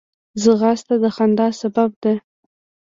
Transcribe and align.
ځغاسته 0.43 0.95
د 1.03 1.05
خندا 1.15 1.47
سبب 1.61 1.91
ده 2.03 2.13